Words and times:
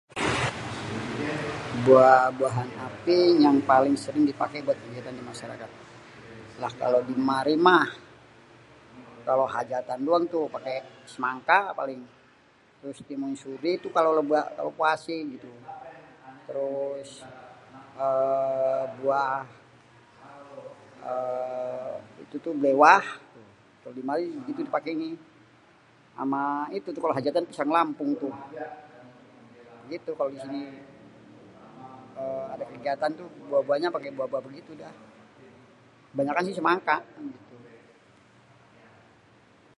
"""Buah-buahan 1.85 2.69
apé 2.87 3.19
yang 3.45 3.57
paling 3.71 3.95
sering 4.03 4.25
di 4.29 4.33
paké 4.41 4.57
kegiatan 4.67 5.17
di 5.19 5.23
masyarakat?"". 5.31 5.71
Lah 6.61 6.71
kalo 6.81 6.97
di 7.09 7.15
mari, 7.29 7.53
mah 7.65 7.85
kalo 9.27 9.43
hajatan 9.55 9.99
doang 10.05 10.25
tuh 10.33 10.45
paké 10.55 10.75
semangka 11.13 11.59
paling, 11.79 12.01
terus 12.79 12.99
timun 13.09 13.33
suri 13.41 13.71
itu 13.79 13.87
kalo 13.97 14.09
puasé 14.77 15.17
gitu, 15.33 15.51
terus 16.47 17.09
buah 18.97 19.45
bléwah 22.61 22.97
kalo 23.83 23.89
di 23.97 24.03
mari 24.09 24.25
itu 24.51 24.61
dipakenyé, 24.67 25.11
ama 26.23 26.43
itu 26.77 26.87
tu 26.95 26.99
kalo 27.03 27.13
hajatan 27.17 27.43
tu 27.45 27.49
pisang 27.53 27.71
lampung 27.77 28.11
tu. 28.21 28.29
Begitu 29.83 30.11
kalo 30.17 30.29
misalnyé 30.35 30.65
di 30.65 30.65
sini 30.65 30.65
ada 32.57 32.63
kegiatan 32.73 33.11
tu 33.19 33.25
buah-buannya 33.49 33.89
paké 33.95 34.07
buah-buahan 34.17 34.51
gitu 34.61 34.71
dah. 34.81 34.93
Banyakan 36.17 36.43
sih 36.47 36.55
semangka 36.59 36.97
gitu." 37.29 37.55